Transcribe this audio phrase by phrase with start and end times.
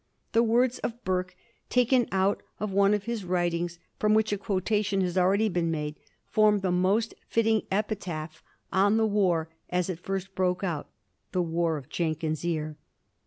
[0.31, 1.35] The words of Burke,
[1.69, 5.95] taken out of one of his writings from which a quotation has already been made,
[6.27, 8.41] form the most fitting epitaph
[8.73, 10.89] on the war as it first broke out—
[11.33, 12.77] the war of Jenkins's ear.